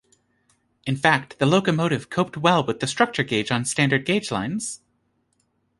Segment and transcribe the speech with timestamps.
[0.87, 4.81] In fact, the locomotive coped well with the structure gauge on standard gauge lines.